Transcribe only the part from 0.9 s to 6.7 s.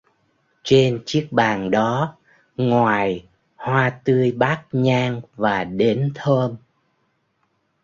chiếc bàn đó ngoài hoa tươi bát nhang và đến thơm